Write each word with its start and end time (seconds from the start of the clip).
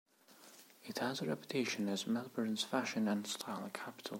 It 0.85 0.97
has 0.97 1.21
a 1.21 1.27
reputation 1.27 1.87
as 1.87 2.07
Melbourne's 2.07 2.63
fashion 2.63 3.07
and 3.07 3.27
style 3.27 3.69
capital. 3.71 4.09